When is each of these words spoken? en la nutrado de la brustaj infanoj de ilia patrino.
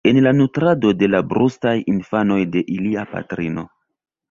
en 0.09 0.17
la 0.27 0.31
nutrado 0.35 0.93
de 1.01 1.09
la 1.15 1.19
brustaj 1.33 1.75
infanoj 1.93 2.41
de 2.57 2.65
ilia 2.79 3.07
patrino. 3.15 3.71